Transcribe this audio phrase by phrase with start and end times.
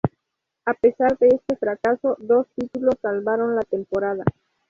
[0.65, 4.23] A pesar de este fracaso, dos títulos salvaron la temporada.